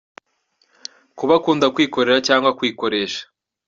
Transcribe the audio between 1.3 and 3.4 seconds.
akunda kwikorera cg kwikoresha.